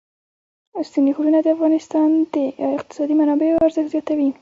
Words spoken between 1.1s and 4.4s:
غرونه د افغانستان د اقتصادي منابعو ارزښت زیاتوي.